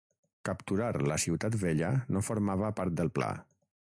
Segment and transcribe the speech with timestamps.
[0.47, 3.31] Capturar la Ciutat Vella no formava part del pla.